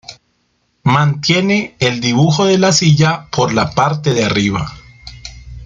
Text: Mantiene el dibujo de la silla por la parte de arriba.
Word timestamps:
Mantiene 0.81 1.75
el 1.77 2.01
dibujo 2.01 2.45
de 2.47 2.57
la 2.57 2.71
silla 2.73 3.27
por 3.31 3.53
la 3.53 3.69
parte 3.69 4.15
de 4.15 4.23
arriba. 4.25 4.73